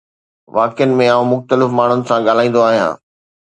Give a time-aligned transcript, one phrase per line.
[0.57, 2.99] واقعن ۾ آئون مختلف ماڻهن سان ڳالهائيندو آهيان